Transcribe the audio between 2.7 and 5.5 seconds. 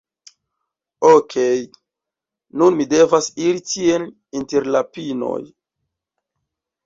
mi devas iri tien, inter la pinoj.